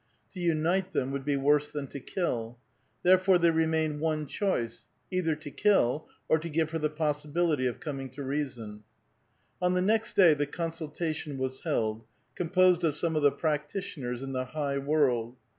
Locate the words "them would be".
0.93-1.35